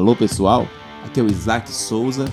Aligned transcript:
Alô 0.00 0.16
pessoal, 0.16 0.66
aqui 1.04 1.20
é 1.20 1.22
o 1.22 1.30
Isaac 1.30 1.70
Souza 1.70 2.24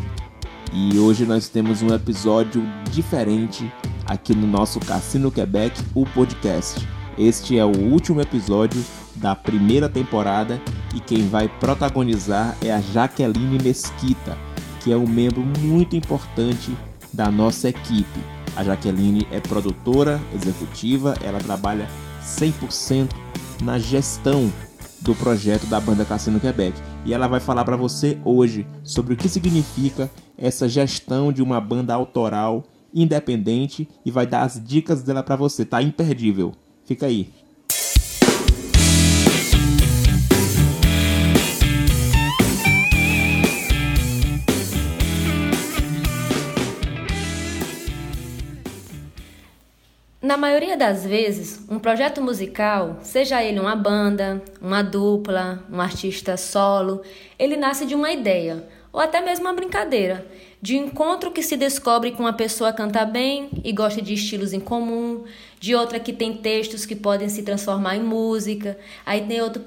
e 0.71 0.97
hoje 0.97 1.25
nós 1.25 1.49
temos 1.49 1.81
um 1.81 1.93
episódio 1.93 2.63
diferente 2.92 3.69
aqui 4.05 4.33
no 4.33 4.47
nosso 4.47 4.79
Cassino 4.79 5.29
Quebec, 5.29 5.78
o 5.93 6.06
podcast. 6.06 6.88
Este 7.17 7.57
é 7.57 7.65
o 7.65 7.78
último 7.78 8.21
episódio 8.21 8.81
da 9.15 9.35
primeira 9.35 9.89
temporada 9.89 10.61
e 10.96 11.01
quem 11.01 11.28
vai 11.28 11.49
protagonizar 11.60 12.56
é 12.63 12.71
a 12.71 12.79
Jaqueline 12.79 13.61
Mesquita, 13.61 14.38
que 14.81 14.93
é 14.93 14.96
um 14.96 15.06
membro 15.06 15.42
muito 15.60 15.93
importante 15.93 16.71
da 17.11 17.29
nossa 17.29 17.67
equipe. 17.67 18.21
A 18.55 18.63
Jaqueline 18.63 19.27
é 19.29 19.41
produtora 19.41 20.21
executiva, 20.34 21.15
ela 21.21 21.39
trabalha 21.39 21.89
100% 22.23 23.09
na 23.61 23.77
gestão 23.77 24.49
do 25.01 25.15
projeto 25.15 25.65
da 25.67 25.79
banda 25.79 26.05
Cassino 26.05 26.39
Quebec. 26.39 26.79
E 27.05 27.13
ela 27.13 27.27
vai 27.27 27.39
falar 27.39 27.63
para 27.63 27.75
você 27.75 28.17
hoje 28.23 28.65
sobre 28.83 29.13
o 29.13 29.17
que 29.17 29.29
significa 29.29 30.09
essa 30.38 30.67
gestão 30.67 31.31
de 31.31 31.41
uma 31.41 31.59
banda 31.59 31.93
autoral 31.93 32.63
independente 32.93 33.88
e 34.05 34.11
vai 34.11 34.25
dar 34.25 34.43
as 34.43 34.61
dicas 34.63 35.03
dela 35.03 35.21
para 35.21 35.35
você, 35.35 35.65
tá 35.65 35.81
imperdível. 35.81 36.53
Fica 36.85 37.05
aí. 37.05 37.29
Na 50.27 50.36
maioria 50.36 50.75
das 50.75 51.06
vezes, 51.06 51.61
um 51.70 51.80
projeto 51.80 52.22
musical, 52.22 53.00
seja 53.02 53.42
ele 53.42 53.61
uma 53.61 53.78
banda, 53.78 54.44
uma 54.61 54.81
dupla, 54.81 55.64
um 55.72 55.80
artista 55.80 56.36
solo, 56.36 57.02
ele 57.39 57.56
nasce 57.56 57.86
de 57.86 57.95
uma 57.95 58.11
ideia, 58.11 58.67
ou 58.92 59.00
até 59.00 59.22
mesmo 59.22 59.45
uma 59.45 59.53
brincadeira, 59.53 60.28
de 60.61 60.75
encontro 60.75 61.31
que 61.31 61.42
se 61.42 61.56
descobre 61.56 62.11
com 62.11 62.23
uma 62.23 62.34
pessoa 62.34 62.73
canta 62.73 63.06
bem 63.06 63.50
e 63.64 63.72
gosta 63.72 64.02
de 64.02 64.16
estilos 64.16 64.52
em 64.52 64.59
comum, 64.59 65.23
de 65.61 65.73
outra 65.73 65.97
que 65.97 66.11
tem 66.11 66.34
textos 66.34 66.86
que 66.86 66.94
podem 66.94 67.30
se 67.30 67.41
transformar 67.41 67.95
em 67.95 68.03
música, 68.03 68.78
aí 69.06 69.22
tem 69.22 69.39
outro, 69.41 69.64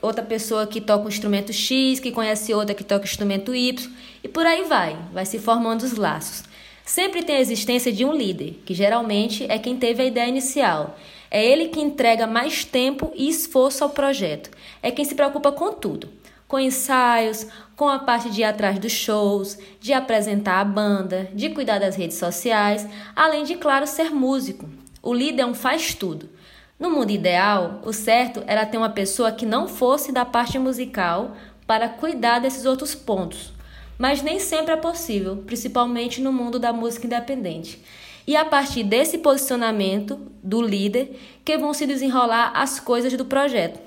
outra 0.00 0.22
pessoa 0.22 0.68
que 0.68 0.80
toca 0.80 1.04
um 1.04 1.08
instrumento 1.08 1.52
X, 1.52 1.98
que 1.98 2.12
conhece 2.12 2.54
outra 2.54 2.76
que 2.76 2.84
toca 2.84 3.00
um 3.00 3.08
instrumento 3.08 3.52
Y, 3.52 3.90
e 4.22 4.28
por 4.28 4.46
aí 4.46 4.62
vai, 4.68 4.96
vai 5.12 5.26
se 5.26 5.40
formando 5.40 5.82
os 5.82 5.94
laços. 5.94 6.45
Sempre 6.86 7.24
tem 7.24 7.34
a 7.34 7.40
existência 7.40 7.92
de 7.92 8.04
um 8.04 8.12
líder, 8.12 8.62
que 8.64 8.72
geralmente 8.72 9.44
é 9.50 9.58
quem 9.58 9.76
teve 9.76 10.04
a 10.04 10.06
ideia 10.06 10.28
inicial. 10.28 10.96
É 11.28 11.44
ele 11.44 11.66
que 11.66 11.80
entrega 11.80 12.28
mais 12.28 12.64
tempo 12.64 13.10
e 13.16 13.28
esforço 13.28 13.82
ao 13.82 13.90
projeto. 13.90 14.52
É 14.80 14.92
quem 14.92 15.04
se 15.04 15.16
preocupa 15.16 15.50
com 15.50 15.72
tudo. 15.72 16.08
Com 16.46 16.60
ensaios, 16.60 17.44
com 17.74 17.88
a 17.88 17.98
parte 17.98 18.30
de 18.30 18.42
ir 18.42 18.44
atrás 18.44 18.78
dos 18.78 18.92
shows, 18.92 19.58
de 19.80 19.92
apresentar 19.92 20.60
a 20.60 20.64
banda, 20.64 21.28
de 21.34 21.50
cuidar 21.50 21.80
das 21.80 21.96
redes 21.96 22.18
sociais, 22.18 22.86
além 23.16 23.42
de, 23.42 23.56
claro, 23.56 23.84
ser 23.84 24.12
músico. 24.12 24.70
O 25.02 25.12
líder 25.12 25.42
é 25.42 25.46
um 25.46 25.54
faz-tudo. 25.54 26.30
No 26.78 26.88
mundo 26.88 27.10
ideal, 27.10 27.80
o 27.84 27.92
certo 27.92 28.44
era 28.46 28.64
ter 28.64 28.78
uma 28.78 28.90
pessoa 28.90 29.32
que 29.32 29.44
não 29.44 29.66
fosse 29.66 30.12
da 30.12 30.24
parte 30.24 30.56
musical 30.56 31.36
para 31.66 31.88
cuidar 31.88 32.38
desses 32.38 32.64
outros 32.64 32.94
pontos 32.94 33.55
mas 33.98 34.22
nem 34.22 34.38
sempre 34.38 34.72
é 34.72 34.76
possível, 34.76 35.42
principalmente 35.46 36.20
no 36.20 36.32
mundo 36.32 36.58
da 36.58 36.72
música 36.72 37.06
independente. 37.06 37.80
E 38.26 38.36
a 38.36 38.44
partir 38.44 38.82
desse 38.82 39.18
posicionamento 39.18 40.20
do 40.42 40.60
líder 40.60 41.18
que 41.44 41.56
vão 41.56 41.72
se 41.72 41.86
desenrolar 41.86 42.52
as 42.54 42.80
coisas 42.80 43.12
do 43.12 43.24
projeto, 43.24 43.80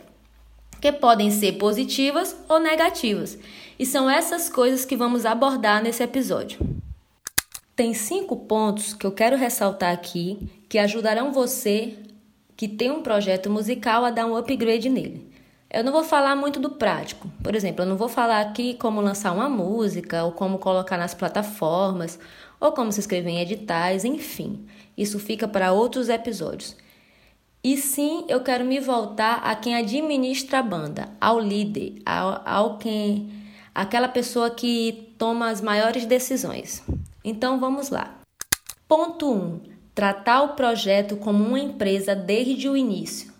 que 0.80 0.92
podem 0.92 1.30
ser 1.30 1.54
positivas 1.54 2.36
ou 2.48 2.60
negativas. 2.60 3.38
E 3.78 3.86
são 3.86 4.10
essas 4.10 4.50
coisas 4.50 4.86
que 4.86 4.96
vamos 4.96 5.26
abordar 5.26 5.84
nesse 5.84 6.02
episódio. 6.04 6.60
Tem 7.76 7.94
cinco 7.94 8.36
pontos 8.36 8.94
que 8.94 9.06
eu 9.06 9.12
quero 9.12 9.38
ressaltar 9.38 9.94
aqui 9.94 10.38
que 10.68 10.78
ajudarão 10.78 11.32
você 11.32 11.98
que 12.56 12.68
tem 12.68 12.92
um 12.92 13.02
projeto 13.02 13.50
musical 13.50 14.04
a 14.04 14.12
dar 14.12 14.26
um 14.26 14.36
upgrade 14.36 14.90
nele. 14.90 15.29
Eu 15.72 15.84
não 15.84 15.92
vou 15.92 16.04
falar 16.04 16.36
muito 16.36 16.60
do 16.60 16.72
prático. 16.72 17.30
Por 17.44 17.54
exemplo, 17.54 17.84
eu 17.84 17.88
não 17.88 17.96
vou 17.96 18.10
falar 18.10 18.42
aqui 18.42 18.74
como 18.74 19.02
lançar 19.02 19.32
uma 19.32 19.48
música, 19.48 20.24
ou 20.24 20.32
como 20.32 20.58
colocar 20.58 20.98
nas 20.98 21.14
plataformas, 21.14 22.18
ou 22.60 22.72
como 22.72 22.92
se 22.92 23.00
inscrever 23.00 23.32
em 23.32 23.40
editais, 23.40 24.04
enfim. 24.04 24.66
Isso 24.98 25.20
fica 25.20 25.48
para 25.48 25.72
outros 25.72 26.10
episódios. 26.10 26.76
E 27.64 27.78
sim, 27.78 28.26
eu 28.28 28.42
quero 28.42 28.66
me 28.66 28.80
voltar 28.80 29.42
a 29.44 29.56
quem 29.56 29.76
administra 29.76 30.60
a 30.60 30.64
banda, 30.64 31.10
ao 31.22 31.40
líder, 31.40 32.02
ao, 32.04 32.42
ao 32.46 32.78
quem, 32.78 33.30
aquela 33.76 34.08
pessoa 34.08 34.50
que 34.50 35.14
toma 35.20 35.50
as 35.50 35.62
maiores 35.62 36.06
decisões. 36.06 36.82
Então 37.24 37.60
vamos 37.60 37.90
lá. 37.90 38.16
Ponto 38.88 39.32
1. 39.32 39.36
Um, 39.36 39.60
tratar 39.94 40.42
o 40.42 40.56
projeto 40.56 41.16
como 41.18 41.44
uma 41.44 41.60
empresa 41.60 42.16
desde 42.16 42.68
o 42.68 42.76
início. 42.76 43.39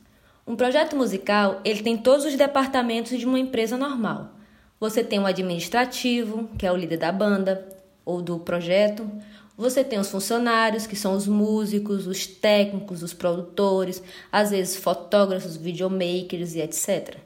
Um 0.50 0.56
projeto 0.56 0.96
musical, 0.96 1.62
ele 1.64 1.84
tem 1.84 1.96
todos 1.96 2.26
os 2.26 2.34
departamentos 2.34 3.20
de 3.20 3.24
uma 3.24 3.38
empresa 3.38 3.78
normal. 3.78 4.32
Você 4.80 5.04
tem 5.04 5.20
o 5.20 5.28
administrativo, 5.28 6.50
que 6.58 6.66
é 6.66 6.72
o 6.72 6.76
líder 6.76 6.98
da 6.98 7.12
banda 7.12 7.70
ou 8.04 8.20
do 8.20 8.40
projeto. 8.40 9.08
Você 9.56 9.84
tem 9.84 10.00
os 10.00 10.10
funcionários, 10.10 10.88
que 10.88 10.96
são 10.96 11.14
os 11.14 11.28
músicos, 11.28 12.08
os 12.08 12.26
técnicos, 12.26 13.04
os 13.04 13.14
produtores, 13.14 14.02
às 14.32 14.50
vezes 14.50 14.76
fotógrafos, 14.76 15.56
videomakers 15.56 16.56
e 16.56 16.62
etc. 16.62 17.18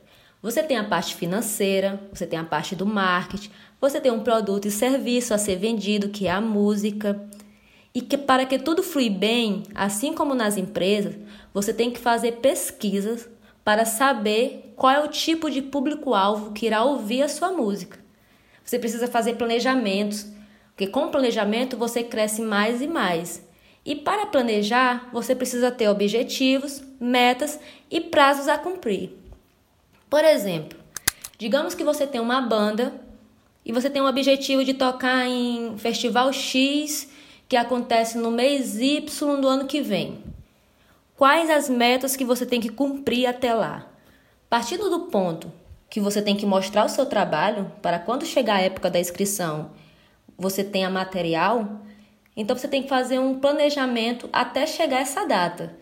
Você 0.41 0.61
tem 0.61 0.75
a 0.75 0.83
parte 0.83 1.15
financeira, 1.15 2.01
você 2.11 2.27
tem 2.27 2.37
a 2.37 2.43
parte 2.43 2.75
do 2.75 2.85
marketing, 2.85 3.51
você 3.79 4.01
tem 4.01 4.11
um 4.11 4.19
produto 4.19 4.67
e 4.67 4.71
serviço 4.71 5.33
a 5.33 5.37
ser 5.37 5.55
vendido, 5.55 6.09
que 6.09 6.27
é 6.27 6.31
a 6.31 6.41
música. 6.41 7.17
E 7.95 8.01
que 8.01 8.17
para 8.17 8.45
que 8.45 8.57
tudo 8.57 8.81
flui 8.81 9.09
bem, 9.09 9.63
assim 9.75 10.13
como 10.13 10.33
nas 10.33 10.57
empresas, 10.57 11.15
você 11.53 11.71
tem 11.71 11.91
que 11.91 11.99
fazer 11.99 12.33
pesquisas 12.33 13.29
para 13.63 13.85
saber 13.85 14.73
qual 14.75 14.91
é 14.91 15.03
o 15.03 15.07
tipo 15.07 15.49
de 15.49 15.61
público-alvo 15.61 16.51
que 16.51 16.65
irá 16.65 16.83
ouvir 16.83 17.21
a 17.21 17.29
sua 17.29 17.51
música. 17.51 17.99
Você 18.63 18.79
precisa 18.79 19.07
fazer 19.07 19.35
planejamentos, 19.35 20.25
porque 20.69 20.87
com 20.87 21.09
planejamento 21.09 21.77
você 21.77 22.03
cresce 22.03 22.41
mais 22.41 22.81
e 22.81 22.87
mais. 22.87 23.47
E 23.85 23.95
para 23.95 24.25
planejar, 24.25 25.09
você 25.11 25.35
precisa 25.35 25.69
ter 25.69 25.87
objetivos, 25.87 26.81
metas 26.99 27.59
e 27.91 28.01
prazos 28.01 28.47
a 28.47 28.57
cumprir. 28.57 29.11
Por 30.09 30.23
exemplo, 30.23 30.79
digamos 31.37 31.75
que 31.75 31.83
você 31.83 32.07
tem 32.07 32.21
uma 32.21 32.41
banda 32.41 32.93
e 33.65 33.71
você 33.71 33.89
tem 33.89 34.01
um 34.01 34.07
objetivo 34.07 34.63
de 34.63 34.73
tocar 34.73 35.27
em 35.27 35.77
festival 35.77 36.31
X 36.31 37.09
que 37.53 37.57
acontece 37.57 38.17
no 38.17 38.31
mês 38.31 38.79
Y 38.79 38.99
do 39.39 39.47
ano 39.47 39.67
que 39.67 39.79
vem. 39.79 40.23
Quais 41.15 41.51
as 41.51 41.69
metas 41.69 42.15
que 42.15 42.25
você 42.25 42.47
tem 42.47 42.59
que 42.59 42.69
cumprir 42.69 43.27
até 43.27 43.53
lá? 43.53 43.87
Partindo 44.49 44.89
do 44.89 45.01
ponto 45.01 45.51
que 45.87 45.99
você 45.99 46.19
tem 46.19 46.35
que 46.35 46.47
mostrar 46.47 46.83
o 46.83 46.89
seu 46.89 47.05
trabalho 47.05 47.71
para 47.79 47.99
quando 47.99 48.25
chegar 48.25 48.55
a 48.55 48.61
época 48.61 48.89
da 48.89 48.99
inscrição, 48.99 49.69
você 50.35 50.63
tenha 50.63 50.89
material, 50.89 51.81
então 52.35 52.57
você 52.57 52.67
tem 52.67 52.81
que 52.81 52.89
fazer 52.89 53.19
um 53.19 53.39
planejamento 53.39 54.27
até 54.33 54.65
chegar 54.65 55.01
essa 55.01 55.23
data. 55.23 55.77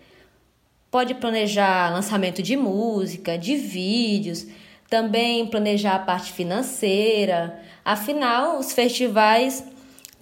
Pode 0.91 1.13
planejar 1.13 1.93
lançamento 1.93 2.43
de 2.43 2.57
música, 2.57 3.37
de 3.37 3.55
vídeos, 3.55 4.45
também 4.89 5.47
planejar 5.47 5.95
a 5.95 5.99
parte 5.99 6.33
financeira. 6.33 7.57
Afinal, 7.85 8.59
os 8.59 8.73
festivais, 8.73 9.63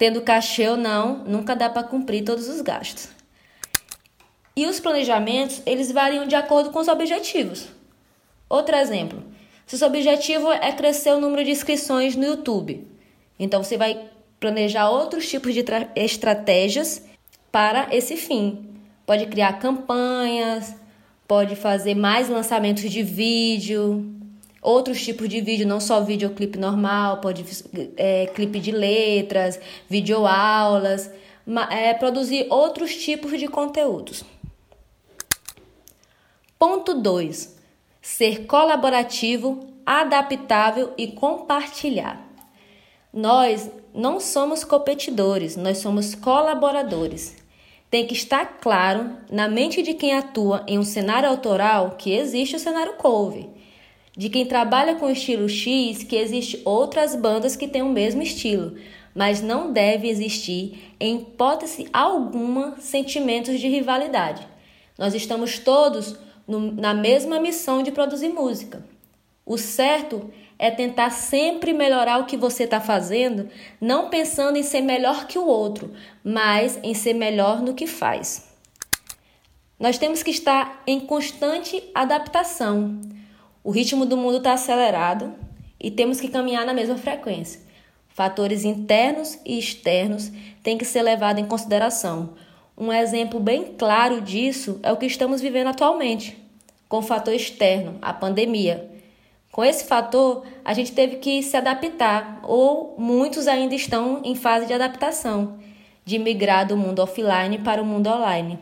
tendo 0.00 0.22
cachê 0.22 0.66
ou 0.66 0.78
não, 0.78 1.24
nunca 1.24 1.54
dá 1.54 1.68
para 1.68 1.86
cumprir 1.86 2.24
todos 2.24 2.48
os 2.48 2.62
gastos. 2.62 3.10
E 4.56 4.64
os 4.64 4.80
planejamentos, 4.80 5.60
eles 5.66 5.92
variam 5.92 6.26
de 6.26 6.34
acordo 6.34 6.70
com 6.70 6.78
os 6.78 6.88
objetivos. 6.88 7.68
Outro 8.48 8.74
exemplo, 8.76 9.22
se 9.66 9.74
o 9.74 9.78
seu 9.78 9.88
objetivo 9.88 10.50
é 10.50 10.72
crescer 10.72 11.12
o 11.12 11.20
número 11.20 11.44
de 11.44 11.50
inscrições 11.50 12.16
no 12.16 12.24
YouTube, 12.24 12.88
então 13.38 13.62
você 13.62 13.76
vai 13.76 14.08
planejar 14.40 14.88
outros 14.88 15.28
tipos 15.28 15.52
de 15.52 15.62
estratégias 15.94 17.04
para 17.52 17.94
esse 17.94 18.16
fim. 18.16 18.70
Pode 19.04 19.26
criar 19.26 19.58
campanhas, 19.58 20.74
pode 21.28 21.56
fazer 21.56 21.94
mais 21.94 22.26
lançamentos 22.26 22.90
de 22.90 23.02
vídeo, 23.02 24.18
outros 24.60 25.02
tipos 25.02 25.28
de 25.28 25.40
vídeo, 25.40 25.66
não 25.66 25.80
só 25.80 26.00
videoclipe 26.00 26.58
normal, 26.58 27.20
pode 27.20 27.44
é, 27.96 28.26
clipe 28.26 28.60
de 28.60 28.70
letras, 28.72 29.58
videoaulas, 29.88 31.10
é, 31.70 31.94
produzir 31.94 32.46
outros 32.50 32.94
tipos 32.94 33.38
de 33.38 33.48
conteúdos. 33.48 34.24
Ponto 36.58 36.94
2. 36.94 37.56
Ser 38.02 38.46
colaborativo, 38.46 39.66
adaptável 39.86 40.92
e 40.96 41.08
compartilhar. 41.08 42.28
Nós 43.12 43.70
não 43.94 44.20
somos 44.20 44.62
competidores, 44.62 45.56
nós 45.56 45.78
somos 45.78 46.14
colaboradores. 46.14 47.36
Tem 47.90 48.06
que 48.06 48.14
estar 48.14 48.58
claro 48.60 49.16
na 49.28 49.48
mente 49.48 49.82
de 49.82 49.94
quem 49.94 50.14
atua 50.14 50.64
em 50.68 50.78
um 50.78 50.84
cenário 50.84 51.28
autoral 51.28 51.96
que 51.98 52.12
existe 52.12 52.54
o 52.54 52.60
cenário 52.60 52.92
cover. 52.94 53.48
De 54.20 54.28
quem 54.28 54.44
trabalha 54.44 54.96
com 54.96 55.08
estilo 55.08 55.48
X 55.48 56.02
que 56.02 56.14
existe 56.14 56.60
outras 56.62 57.16
bandas 57.16 57.56
que 57.56 57.66
têm 57.66 57.80
o 57.80 57.88
mesmo 57.88 58.20
estilo, 58.20 58.76
mas 59.14 59.40
não 59.40 59.72
deve 59.72 60.10
existir 60.10 60.94
em 61.00 61.16
hipótese 61.16 61.88
alguma 61.90 62.76
sentimentos 62.78 63.58
de 63.58 63.66
rivalidade. 63.66 64.46
Nós 64.98 65.14
estamos 65.14 65.58
todos 65.58 66.18
no, 66.46 66.70
na 66.70 66.92
mesma 66.92 67.40
missão 67.40 67.82
de 67.82 67.90
produzir 67.90 68.28
música. 68.28 68.84
O 69.46 69.56
certo 69.56 70.30
é 70.58 70.70
tentar 70.70 71.08
sempre 71.08 71.72
melhorar 71.72 72.18
o 72.18 72.26
que 72.26 72.36
você 72.36 72.64
está 72.64 72.78
fazendo, 72.78 73.48
não 73.80 74.10
pensando 74.10 74.58
em 74.58 74.62
ser 74.62 74.82
melhor 74.82 75.26
que 75.28 75.38
o 75.38 75.46
outro, 75.46 75.94
mas 76.22 76.78
em 76.82 76.92
ser 76.92 77.14
melhor 77.14 77.62
no 77.62 77.72
que 77.72 77.86
faz. 77.86 78.50
Nós 79.78 79.96
temos 79.96 80.22
que 80.22 80.30
estar 80.30 80.82
em 80.86 81.00
constante 81.00 81.82
adaptação. 81.94 83.00
O 83.62 83.70
ritmo 83.70 84.06
do 84.06 84.16
mundo 84.16 84.38
está 84.38 84.54
acelerado 84.54 85.34
e 85.78 85.90
temos 85.90 86.20
que 86.20 86.28
caminhar 86.28 86.64
na 86.64 86.72
mesma 86.72 86.96
frequência. 86.96 87.60
Fatores 88.08 88.64
internos 88.64 89.38
e 89.44 89.58
externos 89.58 90.32
têm 90.62 90.78
que 90.78 90.84
ser 90.84 91.02
levados 91.02 91.42
em 91.42 91.46
consideração. 91.46 92.34
Um 92.76 92.90
exemplo 92.90 93.38
bem 93.38 93.74
claro 93.76 94.22
disso 94.22 94.80
é 94.82 94.90
o 94.90 94.96
que 94.96 95.04
estamos 95.04 95.42
vivendo 95.42 95.68
atualmente, 95.68 96.38
com 96.88 96.98
o 96.98 97.02
fator 97.02 97.34
externo, 97.34 97.98
a 98.00 98.14
pandemia. 98.14 98.90
Com 99.52 99.62
esse 99.62 99.84
fator, 99.84 100.44
a 100.64 100.72
gente 100.72 100.92
teve 100.92 101.16
que 101.16 101.42
se 101.42 101.56
adaptar, 101.56 102.40
ou 102.44 102.94
muitos 102.98 103.46
ainda 103.46 103.74
estão 103.74 104.22
em 104.24 104.34
fase 104.34 104.66
de 104.66 104.72
adaptação, 104.72 105.58
de 106.04 106.18
migrar 106.18 106.66
do 106.66 106.76
mundo 106.76 107.00
offline 107.00 107.58
para 107.58 107.82
o 107.82 107.84
mundo 107.84 108.08
online. 108.08 108.58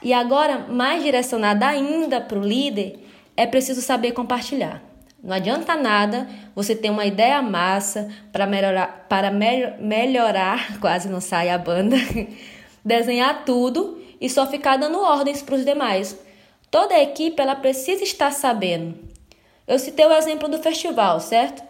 E 0.00 0.12
agora, 0.12 0.58
mais 0.58 1.02
direcionada 1.02 1.66
ainda 1.66 2.20
para 2.20 2.38
o 2.38 2.42
líder, 2.42 2.98
é 3.36 3.46
preciso 3.46 3.80
saber 3.80 4.12
compartilhar. 4.12 4.82
Não 5.22 5.34
adianta 5.34 5.76
nada 5.76 6.28
você 6.54 6.74
ter 6.74 6.90
uma 6.90 7.06
ideia 7.06 7.40
massa 7.40 8.08
para 8.32 8.44
melhorar, 8.44 9.06
para 9.08 9.30
me 9.30 9.68
melhorar, 9.78 10.78
quase 10.80 11.08
não 11.08 11.20
sai 11.20 11.48
a 11.48 11.58
banda, 11.58 11.96
desenhar 12.84 13.44
tudo 13.44 14.02
e 14.20 14.28
só 14.28 14.46
ficar 14.46 14.76
dando 14.76 15.00
ordens 15.00 15.40
para 15.40 15.54
os 15.54 15.64
demais. 15.64 16.18
Toda 16.70 16.94
a 16.94 17.02
equipe 17.02 17.40
ela 17.40 17.54
precisa 17.54 18.02
estar 18.02 18.32
sabendo. 18.32 18.94
Eu 19.66 19.78
citei 19.78 20.04
o 20.04 20.12
exemplo 20.12 20.48
do 20.48 20.58
festival, 20.58 21.20
certo? 21.20 21.62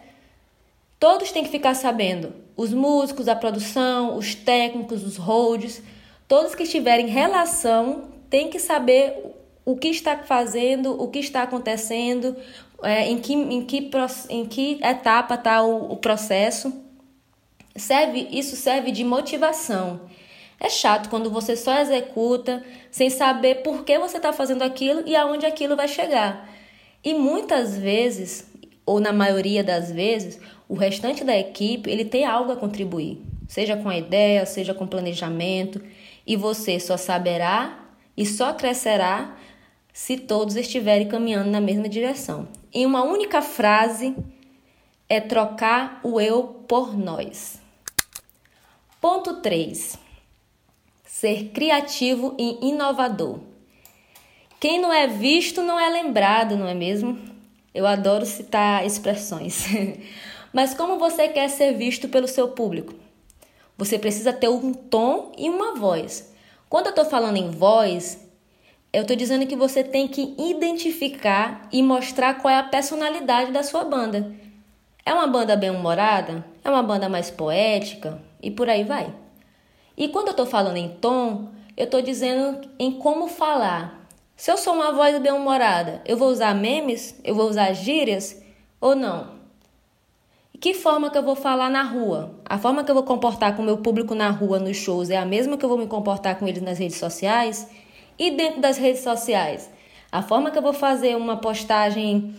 Todos 0.99 1.31
têm 1.31 1.43
que 1.43 1.49
ficar 1.49 1.75
sabendo. 1.75 2.33
Os 2.55 2.73
músicos, 2.73 3.27
a 3.27 3.35
produção, 3.35 4.17
os 4.17 4.33
técnicos, 4.33 5.03
os 5.03 5.17
holds, 5.17 5.83
todos 6.27 6.55
que 6.55 6.63
estiverem 6.63 7.07
relação 7.07 8.09
têm 8.29 8.49
que 8.49 8.57
saber 8.57 9.32
o 9.65 9.75
que 9.77 9.87
está 9.87 10.17
fazendo, 10.17 11.01
o 11.01 11.07
que 11.07 11.19
está 11.19 11.43
acontecendo, 11.43 12.35
é, 12.83 13.07
em, 13.09 13.17
que, 13.17 13.33
em, 13.33 13.65
que, 13.65 13.89
em 14.29 14.45
que 14.45 14.79
etapa 14.83 15.35
está 15.35 15.63
o, 15.63 15.93
o 15.93 15.97
processo. 15.97 16.73
Serve, 17.75 18.27
isso 18.31 18.55
serve 18.55 18.91
de 18.91 19.03
motivação. 19.03 20.01
É 20.59 20.69
chato 20.69 21.09
quando 21.09 21.29
você 21.29 21.55
só 21.55 21.79
executa 21.79 22.63
sem 22.91 23.09
saber 23.09 23.63
por 23.63 23.83
que 23.83 23.97
você 23.97 24.17
está 24.17 24.31
fazendo 24.31 24.61
aquilo 24.61 25.03
e 25.05 25.15
aonde 25.15 25.45
aquilo 25.45 25.75
vai 25.75 25.87
chegar. 25.87 26.49
E 27.03 27.13
muitas 27.13 27.77
vezes, 27.77 28.49
ou 28.85 28.99
na 28.99 29.11
maioria 29.11 29.63
das 29.63 29.91
vezes, 29.91 30.39
o 30.69 30.75
restante 30.75 31.23
da 31.23 31.37
equipe 31.37 31.89
ele 31.89 32.05
tem 32.05 32.25
algo 32.25 32.51
a 32.51 32.55
contribuir, 32.55 33.21
seja 33.47 33.75
com 33.75 33.89
a 33.89 33.97
ideia, 33.97 34.45
seja 34.45 34.73
com 34.73 34.87
planejamento, 34.87 35.81
e 36.25 36.35
você 36.35 36.79
só 36.79 36.95
saberá 36.95 37.79
e 38.15 38.25
só 38.25 38.53
crescerá 38.53 39.35
se 39.93 40.17
todos 40.17 40.55
estiverem 40.55 41.07
caminhando 41.07 41.51
na 41.51 41.61
mesma 41.61 41.87
direção. 41.87 42.47
Em 42.73 42.83
uma 42.85 43.03
única 43.03 43.43
frase, 43.43 44.15
é 45.07 45.21
trocar 45.21 45.99
o 46.03 46.19
eu 46.19 46.65
por 46.67 46.97
nós. 46.97 47.61
Ponto 48.99 49.35
3. 49.41 49.99
Ser 51.05 51.49
criativo 51.49 52.35
e 52.39 52.67
inovador. 52.69 53.39
Quem 54.59 54.81
não 54.81 54.91
é 54.91 55.05
visto 55.07 55.61
não 55.61 55.79
é 55.79 55.87
lembrado, 55.89 56.57
não 56.57 56.67
é 56.67 56.73
mesmo? 56.73 57.19
Eu 57.73 57.85
adoro 57.85 58.25
citar 58.25 58.85
expressões. 58.85 59.65
Mas 60.51 60.73
como 60.73 60.97
você 60.97 61.27
quer 61.27 61.49
ser 61.49 61.73
visto 61.73 62.09
pelo 62.09 62.27
seu 62.27 62.47
público? 62.47 62.93
Você 63.77 63.99
precisa 63.99 64.31
ter 64.31 64.47
um 64.47 64.73
tom 64.73 65.31
e 65.37 65.49
uma 65.49 65.75
voz. 65.75 66.33
Quando 66.69 66.87
eu 66.87 66.91
estou 66.91 67.05
falando 67.05 67.37
em 67.37 67.51
voz, 67.51 68.22
eu 68.93 69.01
estou 69.01 69.17
dizendo 69.17 69.47
que 69.47 69.55
você 69.55 69.83
tem 69.83 70.07
que 70.07 70.35
identificar 70.37 71.67
e 71.71 71.81
mostrar 71.81 72.35
qual 72.35 72.53
é 72.53 72.59
a 72.59 72.63
personalidade 72.63 73.51
da 73.51 73.63
sua 73.63 73.83
banda. 73.83 74.31
É 75.03 75.11
uma 75.11 75.25
banda 75.25 75.55
bem-humorada? 75.55 76.45
É 76.63 76.69
uma 76.69 76.83
banda 76.83 77.09
mais 77.09 77.31
poética? 77.31 78.21
E 78.39 78.51
por 78.51 78.69
aí 78.69 78.83
vai. 78.83 79.11
E 79.97 80.09
quando 80.09 80.27
eu 80.27 80.31
estou 80.31 80.45
falando 80.45 80.77
em 80.77 80.89
tom, 80.89 81.49
eu 81.75 81.85
estou 81.85 82.03
dizendo 82.03 82.69
em 82.77 82.91
como 82.91 83.27
falar. 83.27 84.07
Se 84.35 84.51
eu 84.51 84.57
sou 84.57 84.75
uma 84.75 84.91
voz 84.91 85.19
bem-humorada, 85.19 86.01
eu 86.05 86.15
vou 86.15 86.29
usar 86.29 86.53
memes? 86.53 87.19
Eu 87.23 87.33
vou 87.33 87.49
usar 87.49 87.73
gírias? 87.73 88.43
Ou 88.79 88.95
não? 88.95 89.31
E 90.53 90.57
que 90.59 90.73
forma 90.75 91.09
que 91.09 91.17
eu 91.17 91.23
vou 91.23 91.35
falar 91.35 91.69
na 91.69 91.81
rua? 91.81 92.39
A 92.45 92.59
forma 92.59 92.83
que 92.83 92.91
eu 92.91 92.95
vou 92.95 93.03
comportar 93.03 93.55
com 93.55 93.63
o 93.63 93.65
meu 93.65 93.77
público 93.77 94.13
na 94.13 94.29
rua, 94.29 94.59
nos 94.59 94.77
shows, 94.77 95.09
é 95.09 95.17
a 95.17 95.25
mesma 95.25 95.57
que 95.57 95.65
eu 95.65 95.69
vou 95.69 95.79
me 95.79 95.87
comportar 95.87 96.37
com 96.37 96.47
eles 96.47 96.61
nas 96.61 96.77
redes 96.77 96.97
sociais? 96.97 97.67
E 98.17 98.31
dentro 98.31 98.61
das 98.61 98.77
redes 98.77 99.01
sociais? 99.01 99.69
A 100.11 100.21
forma 100.21 100.51
que 100.51 100.57
eu 100.57 100.61
vou 100.61 100.73
fazer 100.73 101.17
uma 101.17 101.37
postagem 101.37 102.35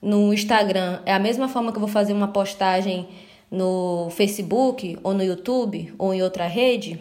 no 0.00 0.32
Instagram 0.32 1.00
é 1.06 1.12
a 1.12 1.18
mesma 1.18 1.48
forma 1.48 1.72
que 1.72 1.76
eu 1.76 1.80
vou 1.80 1.88
fazer 1.88 2.12
uma 2.12 2.28
postagem 2.28 3.08
no 3.50 4.10
Facebook 4.10 4.98
ou 5.02 5.14
no 5.14 5.22
YouTube 5.22 5.94
ou 5.98 6.12
em 6.12 6.22
outra 6.22 6.46
rede? 6.46 7.00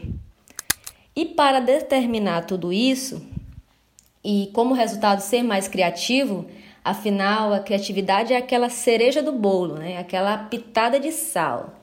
E 1.16 1.26
para 1.26 1.60
determinar 1.60 2.46
tudo 2.46 2.72
isso 2.72 3.22
e 4.24 4.50
como 4.54 4.74
resultado 4.74 5.20
ser 5.20 5.44
mais 5.44 5.68
criativo, 5.68 6.46
afinal 6.84 7.54
a 7.54 7.60
criatividade 7.60 8.34
é 8.34 8.38
aquela 8.38 8.70
cereja 8.70 9.22
do 9.22 9.34
bolo, 9.34 9.76
né? 9.76 9.98
Aquela 9.98 10.38
pitada 10.38 11.00
de 11.00 11.12
sal. 11.12 11.83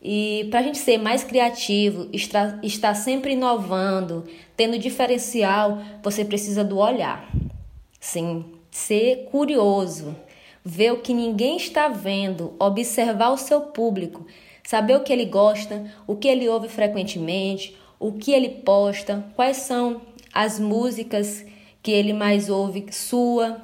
E 0.00 0.46
para 0.50 0.60
a 0.60 0.62
gente 0.62 0.78
ser 0.78 0.96
mais 0.96 1.24
criativo, 1.24 2.08
estar, 2.12 2.60
estar 2.62 2.94
sempre 2.94 3.32
inovando, 3.32 4.24
tendo 4.56 4.78
diferencial, 4.78 5.82
você 6.02 6.24
precisa 6.24 6.62
do 6.62 6.78
olhar. 6.78 7.28
Sim, 7.98 8.44
ser 8.70 9.26
curioso, 9.30 10.14
ver 10.64 10.92
o 10.92 11.00
que 11.00 11.12
ninguém 11.12 11.56
está 11.56 11.88
vendo, 11.88 12.54
observar 12.60 13.30
o 13.30 13.36
seu 13.36 13.60
público, 13.62 14.24
saber 14.62 14.96
o 14.96 15.02
que 15.02 15.12
ele 15.12 15.24
gosta, 15.24 15.84
o 16.06 16.14
que 16.14 16.28
ele 16.28 16.48
ouve 16.48 16.68
frequentemente, 16.68 17.76
o 17.98 18.12
que 18.12 18.32
ele 18.32 18.48
posta, 18.48 19.26
quais 19.34 19.56
são 19.56 20.02
as 20.32 20.60
músicas 20.60 21.44
que 21.82 21.90
ele 21.90 22.12
mais 22.12 22.48
ouve 22.48 22.86
sua. 22.92 23.60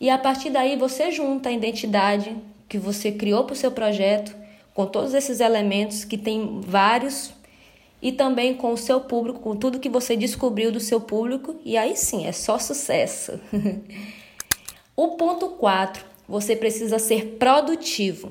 E 0.00 0.10
a 0.10 0.18
partir 0.18 0.50
daí 0.50 0.76
você 0.76 1.12
junta 1.12 1.48
a 1.48 1.52
identidade 1.52 2.36
que 2.68 2.76
você 2.76 3.12
criou 3.12 3.44
para 3.44 3.52
o 3.52 3.56
seu 3.56 3.70
projeto 3.70 4.43
com 4.74 4.86
todos 4.86 5.14
esses 5.14 5.38
elementos 5.38 6.04
que 6.04 6.18
tem 6.18 6.60
vários 6.60 7.32
e 8.02 8.12
também 8.12 8.54
com 8.54 8.72
o 8.72 8.76
seu 8.76 9.00
público, 9.00 9.38
com 9.38 9.56
tudo 9.56 9.78
que 9.78 9.88
você 9.88 10.14
descobriu 10.14 10.70
do 10.70 10.80
seu 10.80 11.00
público, 11.00 11.56
e 11.64 11.76
aí 11.78 11.96
sim, 11.96 12.26
é 12.26 12.32
só 12.32 12.58
sucesso. 12.58 13.40
o 14.94 15.08
ponto 15.16 15.50
4, 15.50 16.04
você 16.28 16.54
precisa 16.54 16.98
ser 16.98 17.36
produtivo. 17.38 18.30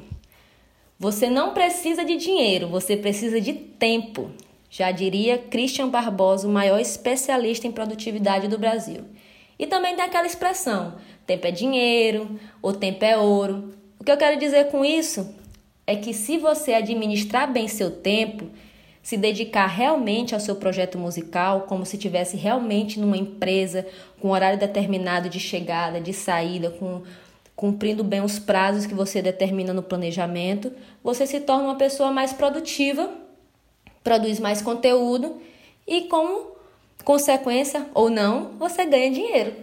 Você 1.00 1.27
não 1.27 1.53
precisa 1.53 2.05
de 2.05 2.17
dinheiro, 2.17 2.67
você 2.67 2.95
precisa 2.95 3.41
de 3.41 3.53
tempo. 3.53 4.29
Já 4.69 4.91
diria 4.91 5.38
Christian 5.38 5.89
Barbosa, 5.89 6.47
o 6.47 6.51
maior 6.51 6.79
especialista 6.79 7.65
em 7.65 7.71
produtividade 7.71 8.47
do 8.47 8.59
Brasil. 8.59 9.05
E 9.57 9.65
também 9.65 9.95
tem 9.95 10.05
aquela 10.05 10.27
expressão: 10.27 10.95
tempo 11.25 11.47
é 11.47 11.51
dinheiro, 11.51 12.39
ou 12.62 12.73
tempo 12.73 13.03
é 13.03 13.17
ouro. 13.17 13.73
O 14.00 14.03
que 14.03 14.12
eu 14.12 14.17
quero 14.17 14.39
dizer 14.39 14.69
com 14.69 14.85
isso 14.85 15.42
é 15.86 15.96
que 15.96 16.13
se 16.13 16.38
você 16.38 16.74
administrar 16.74 17.52
bem 17.52 17.68
seu 17.68 17.92
tempo, 17.92 18.50
se 19.02 19.18
dedicar 19.18 19.68
realmente 19.68 20.34
ao 20.34 20.40
seu 20.40 20.56
projeto 20.56 20.98
musical, 20.98 21.62
como 21.62 21.86
se 21.86 21.98
tivesse 21.98 22.38
realmente 22.38 23.00
numa 23.00 23.18
empresa 23.18 23.86
com 24.20 24.30
horário 24.30 24.58
determinado 24.58 25.30
de 25.30 25.40
chegada, 25.40 26.00
de 26.00 26.13
saída, 26.13 26.70
com 26.72 27.04
cumprindo 27.56 28.04
bem 28.04 28.22
os 28.22 28.40
prazos 28.40 28.86
que 28.86 28.96
você 28.96 29.22
determina 29.22 29.74
no 29.74 29.84
planejamento, 29.84 30.72
você 31.04 31.28
se 31.28 31.40
torna 31.40 31.66
uma 31.66 31.75
pessoa 31.75 32.12
mais 32.12 32.34
produtiva, 32.34 33.10
produz 34.04 34.40
mais 34.40 34.62
conteúdo 34.62 35.40
e 35.88 36.02
como 36.04 36.54
consequência 37.04 37.86
ou 37.94 38.10
não, 38.10 38.54
você 38.58 38.86
ganha 38.86 39.12
dinheiro. 39.12 39.54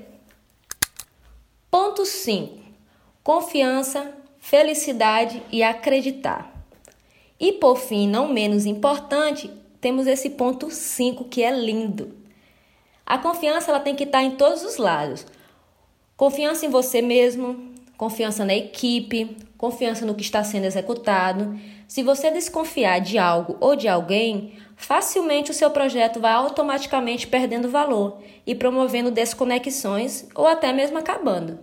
Ponto 1.70 2.04
5. 2.06 2.60
Confiança 3.24 4.19
felicidade 4.40 5.42
e 5.52 5.62
acreditar. 5.62 6.52
E 7.38 7.52
por 7.52 7.76
fim, 7.76 8.08
não 8.08 8.32
menos 8.32 8.66
importante, 8.66 9.50
temos 9.80 10.06
esse 10.06 10.30
ponto 10.30 10.70
5 10.70 11.24
que 11.24 11.42
é 11.42 11.50
lindo. 11.50 12.16
A 13.06 13.18
confiança 13.18 13.70
ela 13.70 13.80
tem 13.80 13.94
que 13.94 14.04
estar 14.04 14.22
em 14.22 14.32
todos 14.32 14.62
os 14.62 14.76
lados. 14.76 15.26
Confiança 16.16 16.66
em 16.66 16.68
você 16.68 17.00
mesmo, 17.00 17.72
confiança 17.96 18.44
na 18.44 18.54
equipe, 18.54 19.36
confiança 19.56 20.04
no 20.04 20.14
que 20.14 20.22
está 20.22 20.44
sendo 20.44 20.64
executado. 20.64 21.58
Se 21.88 22.02
você 22.02 22.30
desconfiar 22.30 23.00
de 23.00 23.18
algo 23.18 23.56
ou 23.60 23.74
de 23.74 23.88
alguém, 23.88 24.54
facilmente 24.76 25.50
o 25.50 25.54
seu 25.54 25.70
projeto 25.70 26.20
vai 26.20 26.32
automaticamente 26.32 27.26
perdendo 27.26 27.68
valor 27.68 28.22
e 28.46 28.54
promovendo 28.54 29.10
desconexões 29.10 30.26
ou 30.34 30.46
até 30.46 30.72
mesmo 30.72 30.98
acabando. 30.98 31.58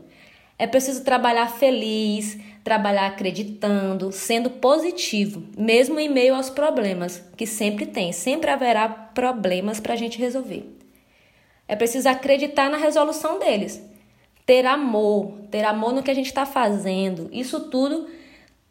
É 0.59 0.65
preciso 0.65 1.03
trabalhar 1.03 1.47
feliz, 1.47 2.37
trabalhar 2.67 3.07
acreditando, 3.07 4.11
sendo 4.11 4.49
positivo, 4.49 5.41
mesmo 5.57 5.97
em 6.01 6.09
meio 6.09 6.35
aos 6.35 6.49
problemas, 6.49 7.23
que 7.37 7.47
sempre 7.47 7.85
tem, 7.85 8.11
sempre 8.11 8.51
haverá 8.51 8.89
problemas 8.89 9.79
para 9.79 9.93
a 9.93 9.95
gente 9.95 10.19
resolver. 10.19 10.69
É 11.65 11.77
preciso 11.77 12.09
acreditar 12.09 12.69
na 12.69 12.75
resolução 12.75 13.39
deles, 13.39 13.81
ter 14.45 14.65
amor, 14.65 15.31
ter 15.49 15.63
amor 15.63 15.93
no 15.93 16.03
que 16.03 16.11
a 16.11 16.13
gente 16.13 16.25
está 16.25 16.45
fazendo. 16.45 17.29
Isso 17.31 17.69
tudo, 17.69 18.09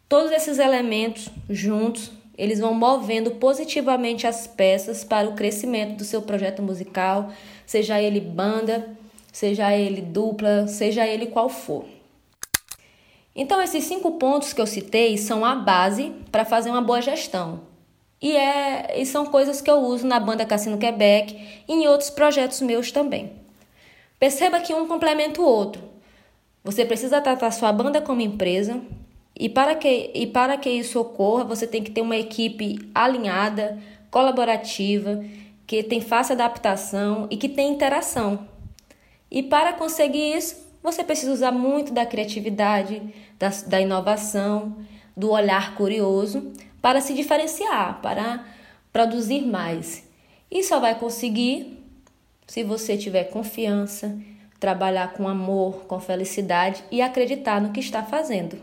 todos 0.07 0.31
esses 0.31 0.59
elementos 0.59 1.31
juntos, 1.49 2.13
eles 2.37 2.61
vão 2.61 2.75
movendo 2.75 3.31
positivamente 3.31 4.27
as 4.27 4.47
peças 4.47 5.05
para 5.05 5.27
o 5.27 5.35
crescimento 5.35 5.97
do 5.97 6.05
seu 6.05 6.21
projeto 6.21 6.63
musical, 6.63 7.33
seja 7.65 7.99
ele 7.99 8.21
banda, 8.21 8.91
seja 9.33 9.75
ele 9.75 10.03
dupla, 10.03 10.67
seja 10.67 11.07
ele 11.07 11.29
qual 11.29 11.49
for. 11.49 11.97
Então, 13.37 13.61
esses 13.61 13.85
cinco 13.85 14.13
pontos 14.13 14.55
que 14.55 14.61
eu 14.61 14.67
citei 14.67 15.19
são 15.19 15.45
a 15.45 15.55
base 15.55 16.11
para 16.33 16.47
fazer 16.47 16.71
uma 16.71 16.81
boa 16.81 17.03
gestão. 17.03 17.61
E, 18.21 18.35
é, 18.35 18.99
e 18.99 19.05
são 19.05 19.27
coisas 19.27 19.61
que 19.61 19.71
eu 19.71 19.77
uso 19.77 20.07
na 20.07 20.19
banda 20.19 20.47
Cassino 20.47 20.79
Quebec 20.79 21.63
e 21.69 21.73
em 21.73 21.87
outros 21.87 22.09
projetos 22.09 22.63
meus 22.63 22.91
também. 22.91 23.33
Perceba 24.19 24.61
que 24.61 24.73
um 24.73 24.89
complementa 24.89 25.43
o 25.43 25.45
outro. 25.45 25.83
Você 26.65 26.85
precisa 26.85 27.21
tratar 27.21 27.51
sua 27.51 27.71
banda 27.71 28.01
como 28.01 28.23
empresa, 28.23 28.81
e 29.39 29.51
para 29.51 29.75
que, 29.75 30.11
e 30.15 30.27
para 30.27 30.57
que 30.57 30.71
isso 30.71 30.99
ocorra, 30.99 31.45
você 31.45 31.67
tem 31.67 31.83
que 31.83 31.91
ter 31.91 32.01
uma 32.01 32.17
equipe 32.17 32.91
alinhada, 32.95 33.79
colaborativa, 34.11 35.23
que 35.67 35.83
tem 35.83 36.01
fácil 36.01 36.33
adaptação 36.33 37.27
e 37.31 37.37
que 37.37 37.51
tem 37.51 37.71
interação. 37.71 38.49
E 39.31 39.43
para 39.43 39.75
conseguir 39.75 40.35
isso, 40.35 40.66
você 40.87 41.03
precisa 41.03 41.33
usar 41.33 41.51
muito 41.51 41.93
da 41.93 42.07
criatividade, 42.07 43.03
da, 43.37 43.49
da 43.67 43.81
inovação, 43.81 44.77
do 45.17 45.33
olhar 45.33 45.75
curioso 45.75 46.53
para 46.81 47.01
se 47.01 47.13
diferenciar, 47.13 48.01
para 48.01 48.47
produzir 48.93 49.41
mais. 49.43 50.09
E 50.49 50.63
só 50.63 50.79
vai 50.79 50.97
conseguir 50.97 51.85
se 52.47 52.63
você 52.63 52.97
tiver 52.97 53.25
confiança, 53.25 54.17
trabalhar 54.61 55.13
com 55.15 55.27
amor, 55.27 55.87
com 55.87 55.99
felicidade 55.99 56.85
e 56.89 57.03
acreditar 57.03 57.61
no 57.61 57.73
que 57.73 57.81
está 57.81 58.05
fazendo. 58.05 58.57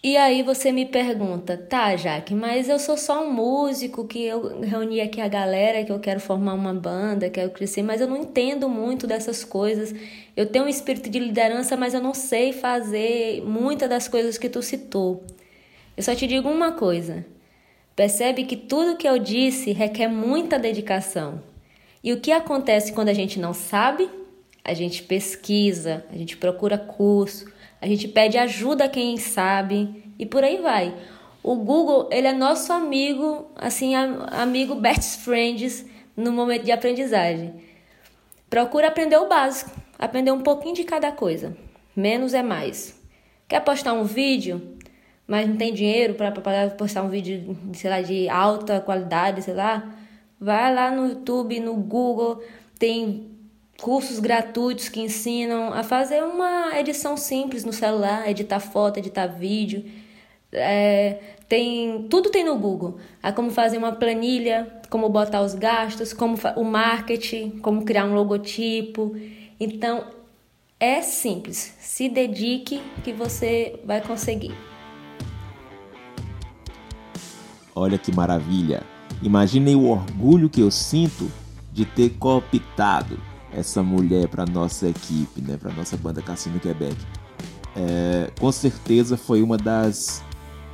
E 0.00 0.16
aí 0.16 0.44
você 0.44 0.70
me 0.70 0.86
pergunta, 0.86 1.56
tá, 1.56 1.96
Jaque, 1.96 2.32
mas 2.32 2.68
eu 2.68 2.78
sou 2.78 2.96
só 2.96 3.24
um 3.24 3.32
músico 3.32 4.06
que 4.06 4.24
eu 4.24 4.60
reuni 4.60 5.00
aqui 5.00 5.20
a 5.20 5.26
galera, 5.26 5.84
que 5.84 5.90
eu 5.90 5.98
quero 5.98 6.20
formar 6.20 6.54
uma 6.54 6.72
banda, 6.72 7.28
quero 7.28 7.50
crescer, 7.50 7.82
mas 7.82 8.00
eu 8.00 8.06
não 8.06 8.16
entendo 8.16 8.68
muito 8.68 9.08
dessas 9.08 9.42
coisas. 9.42 9.92
Eu 10.36 10.46
tenho 10.46 10.66
um 10.66 10.68
espírito 10.68 11.10
de 11.10 11.18
liderança, 11.18 11.76
mas 11.76 11.94
eu 11.94 12.00
não 12.00 12.14
sei 12.14 12.52
fazer 12.52 13.42
muitas 13.44 13.88
das 13.88 14.06
coisas 14.06 14.38
que 14.38 14.48
tu 14.48 14.62
citou. 14.62 15.24
Eu 15.96 16.02
só 16.04 16.14
te 16.14 16.28
digo 16.28 16.48
uma 16.48 16.70
coisa. 16.70 17.26
Percebe 17.96 18.44
que 18.44 18.56
tudo 18.56 18.96
que 18.96 19.08
eu 19.08 19.18
disse 19.18 19.72
requer 19.72 20.06
muita 20.06 20.60
dedicação. 20.60 21.42
E 22.04 22.12
o 22.12 22.20
que 22.20 22.30
acontece 22.30 22.92
quando 22.92 23.08
a 23.08 23.14
gente 23.14 23.40
não 23.40 23.52
sabe? 23.52 24.08
A 24.64 24.72
gente 24.74 25.02
pesquisa, 25.02 26.04
a 26.08 26.16
gente 26.16 26.36
procura 26.36 26.78
curso, 26.78 27.52
a 27.80 27.86
gente 27.86 28.08
pede 28.08 28.36
ajuda 28.36 28.84
a 28.84 28.88
quem 28.88 29.16
sabe 29.16 30.12
e 30.18 30.26
por 30.26 30.42
aí 30.42 30.58
vai. 30.58 30.94
O 31.42 31.54
Google, 31.56 32.08
ele 32.10 32.26
é 32.26 32.32
nosso 32.32 32.72
amigo, 32.72 33.50
assim, 33.56 33.94
amigo 33.94 34.74
best 34.74 35.18
friends 35.18 35.86
no 36.16 36.32
momento 36.32 36.64
de 36.64 36.72
aprendizagem. 36.72 37.54
Procura 38.50 38.88
aprender 38.88 39.16
o 39.16 39.28
básico, 39.28 39.70
aprender 39.98 40.32
um 40.32 40.40
pouquinho 40.40 40.74
de 40.74 40.84
cada 40.84 41.12
coisa. 41.12 41.56
Menos 41.94 42.34
é 42.34 42.42
mais. 42.42 43.00
Quer 43.46 43.60
postar 43.60 43.92
um 43.92 44.04
vídeo, 44.04 44.76
mas 45.26 45.48
não 45.48 45.56
tem 45.56 45.72
dinheiro 45.72 46.14
para 46.14 46.32
postar 46.70 47.02
um 47.02 47.08
vídeo, 47.08 47.56
sei 47.74 47.88
lá, 47.88 48.02
de 48.02 48.28
alta 48.28 48.80
qualidade, 48.80 49.42
sei 49.42 49.54
lá? 49.54 49.94
Vai 50.40 50.74
lá 50.74 50.90
no 50.90 51.08
YouTube, 51.08 51.60
no 51.60 51.74
Google, 51.74 52.42
tem 52.78 53.37
cursos 53.80 54.18
gratuitos 54.18 54.88
que 54.88 55.00
ensinam 55.00 55.72
a 55.72 55.82
fazer 55.82 56.22
uma 56.22 56.76
edição 56.78 57.16
simples 57.16 57.64
no 57.64 57.72
celular, 57.72 58.28
editar 58.28 58.60
foto, 58.60 58.98
editar 58.98 59.26
vídeo. 59.26 59.84
É, 60.50 61.20
tem 61.48 62.06
tudo 62.08 62.30
tem 62.30 62.44
no 62.44 62.58
Google. 62.58 62.98
É 63.22 63.30
como 63.30 63.50
fazer 63.50 63.78
uma 63.78 63.92
planilha, 63.92 64.80
como 64.90 65.08
botar 65.08 65.42
os 65.42 65.54
gastos, 65.54 66.12
como 66.12 66.36
o 66.56 66.64
marketing, 66.64 67.50
como 67.60 67.84
criar 67.84 68.04
um 68.04 68.14
logotipo. 68.14 69.14
Então 69.60 70.04
é 70.80 71.00
simples. 71.00 71.74
Se 71.78 72.08
dedique 72.08 72.82
que 73.04 73.12
você 73.12 73.80
vai 73.84 74.00
conseguir. 74.00 74.54
Olha 77.74 77.96
que 77.96 78.12
maravilha! 78.12 78.82
Imaginem 79.22 79.76
o 79.76 79.88
orgulho 79.88 80.48
que 80.48 80.60
eu 80.60 80.70
sinto 80.70 81.30
de 81.72 81.84
ter 81.84 82.10
cooptado 82.10 83.18
essa 83.52 83.82
mulher 83.82 84.28
para 84.28 84.44
nossa 84.46 84.88
equipe, 84.88 85.40
né, 85.40 85.56
para 85.56 85.72
nossa 85.72 85.96
banda 85.96 86.22
Cassino 86.22 86.60
Quebec. 86.60 86.96
É, 87.76 88.30
com 88.38 88.50
certeza 88.50 89.16
foi 89.16 89.42
uma 89.42 89.56
das, 89.56 90.22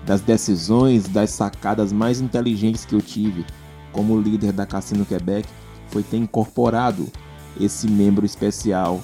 das 0.07 0.21
decisões, 0.21 1.09
das 1.09 1.31
sacadas 1.31 1.93
mais 1.93 2.21
inteligentes 2.21 2.85
que 2.85 2.95
eu 2.95 3.01
tive 3.01 3.45
como 3.93 4.21
líder 4.21 4.53
da 4.53 4.67
Cassino 4.67 5.05
Quebec, 5.05 5.49
foi 5.89 6.03
ter 6.03 6.17
incorporado 6.17 7.07
esse 7.61 7.87
membro 7.87 8.27
especial 8.27 9.01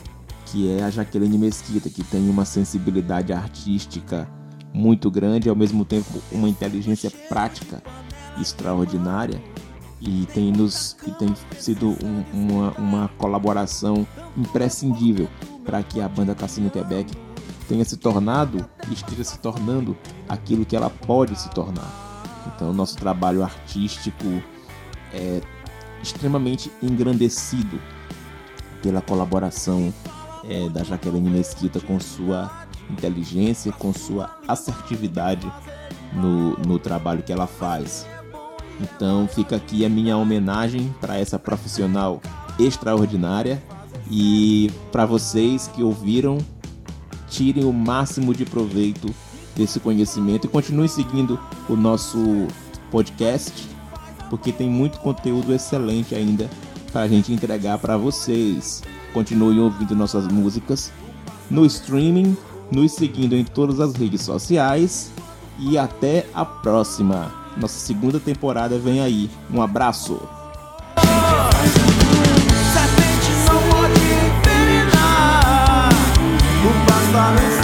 que 0.46 0.68
é 0.68 0.82
a 0.82 0.90
Jaqueline 0.90 1.38
Mesquita, 1.38 1.88
que 1.88 2.02
tem 2.02 2.28
uma 2.28 2.44
sensibilidade 2.44 3.32
artística 3.32 4.28
muito 4.74 5.08
grande, 5.10 5.48
e 5.48 5.50
ao 5.50 5.54
mesmo 5.54 5.84
tempo 5.84 6.20
uma 6.32 6.48
inteligência 6.48 7.10
prática 7.28 7.80
extraordinária 8.40 9.40
e 10.00 10.26
tem, 10.32 10.50
nos, 10.50 10.96
e 11.06 11.10
tem 11.12 11.34
sido 11.58 11.90
um, 12.02 12.24
uma, 12.32 12.70
uma 12.72 13.08
colaboração 13.18 14.06
imprescindível 14.36 15.28
para 15.64 15.82
que 15.82 16.00
a 16.00 16.08
banda 16.08 16.34
Cassino 16.34 16.70
Quebec 16.70 17.12
tenha 17.68 17.84
se 17.84 17.96
tornado 17.96 18.66
e 18.88 18.94
esteja 18.94 19.22
se 19.22 19.38
tornando 19.38 19.96
aquilo 20.28 20.64
que 20.64 20.74
ela 20.74 20.90
pode 20.90 21.38
se 21.38 21.50
tornar. 21.50 21.88
Então, 22.46 22.72
nosso 22.72 22.96
trabalho 22.96 23.44
artístico 23.44 24.26
é 25.12 25.40
extremamente 26.02 26.70
engrandecido 26.82 27.80
pela 28.82 29.00
colaboração 29.02 29.92
é, 30.48 30.68
da 30.70 30.82
Jaqueline 30.82 31.28
Mesquita 31.28 31.78
com 31.80 32.00
sua 32.00 32.50
inteligência, 32.88 33.70
com 33.72 33.92
sua 33.92 34.36
assertividade 34.48 35.50
no, 36.12 36.56
no 36.56 36.78
trabalho 36.78 37.22
que 37.22 37.32
ela 37.32 37.46
faz. 37.46 38.06
Então 38.80 39.28
fica 39.28 39.56
aqui 39.56 39.84
a 39.84 39.88
minha 39.88 40.16
homenagem 40.16 40.94
para 41.00 41.18
essa 41.18 41.38
profissional 41.38 42.20
extraordinária 42.58 43.62
e 44.10 44.70
para 44.90 45.06
vocês 45.06 45.68
que 45.68 45.82
ouviram, 45.82 46.38
tirem 47.28 47.64
o 47.64 47.72
máximo 47.72 48.34
de 48.34 48.44
proveito 48.44 49.14
desse 49.54 49.78
conhecimento 49.78 50.46
e 50.46 50.48
continuem 50.50 50.88
seguindo 50.88 51.38
o 51.68 51.76
nosso 51.76 52.46
podcast, 52.90 53.68
porque 54.28 54.52
tem 54.52 54.68
muito 54.68 54.98
conteúdo 54.98 55.52
excelente 55.52 56.14
ainda 56.14 56.48
para 56.90 57.02
a 57.02 57.08
gente 57.08 57.32
entregar 57.32 57.78
para 57.78 57.96
vocês. 57.96 58.82
Continuem 59.12 59.60
ouvindo 59.60 59.94
nossas 59.94 60.26
músicas 60.28 60.92
no 61.50 61.66
streaming, 61.66 62.36
nos 62.70 62.92
seguindo 62.92 63.34
em 63.34 63.44
todas 63.44 63.80
as 63.80 63.94
redes 63.94 64.22
sociais 64.22 65.10
e 65.58 65.76
até 65.76 66.26
a 66.32 66.44
próxima. 66.44 67.39
Nossa 67.56 67.78
segunda 67.78 68.18
temporada 68.20 68.78
vem 68.78 69.00
aí. 69.00 69.30
Um 69.52 69.60
abraço. 69.60 70.20
Serpente 72.72 73.30
não 73.46 73.60
pode 73.70 74.00
envenenar. 74.00 75.88
O 76.64 77.59